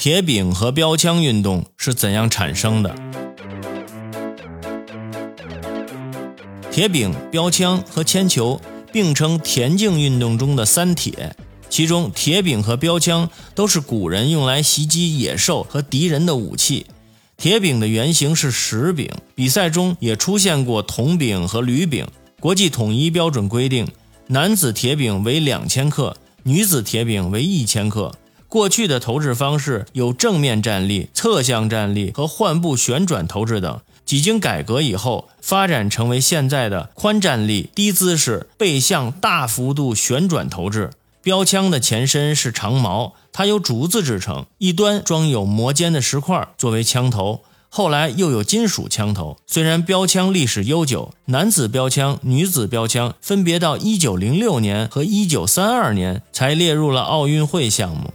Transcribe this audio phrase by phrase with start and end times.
[0.00, 2.94] 铁饼和标枪运动是怎样产生的？
[6.72, 8.58] 铁饼、标枪和铅球
[8.90, 11.36] 并称田径运动中的“三铁”，
[11.68, 16.86] 其中铁饼和标枪都是古人用来袭击野兽和敌人的武器。
[17.36, 22.06] 铁饼的原型是石饼，比赛中也出现过铜饼和铝饼。
[22.40, 23.86] 国际统一标准规定，
[24.28, 28.10] 男子铁饼为两千克，女子铁饼为一千克。
[28.50, 33.80] 过去的投掷方式有正面站立、侧向站立和换步旋转投掷等。
[34.04, 40.90] 几经改革以后，发展成为现在的宽站立、低姿势、背向大幅度旋转投掷。
[41.22, 47.42] 标枪的前身是长矛，它由竹子制成，一端装有磨尖的石块作为枪头。
[47.68, 49.36] 后来又有金属枪头。
[49.46, 58.12] 虽然标枪历史悠久，男子标枪、女子标枪分别到1906年和1932年才列入了奥运会项目。